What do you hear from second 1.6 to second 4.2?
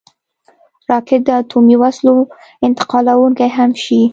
وسلو انتقالونکی هم شي